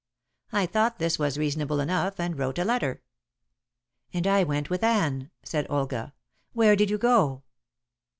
I 0.51 0.65
thought 0.65 0.97
this 0.97 1.19
was 1.19 1.37
reasonable 1.37 1.79
enough, 1.79 2.19
and 2.19 2.35
wrote 2.35 2.57
a 2.57 2.65
letter." 2.65 3.03
"And 4.11 4.25
I 4.25 4.43
went 4.43 4.67
with 4.71 4.83
Anne," 4.83 5.29
said 5.43 5.67
Olga. 5.69 6.15
"Where 6.53 6.75
did 6.75 6.89
you 6.89 6.97
go?" 6.97 7.43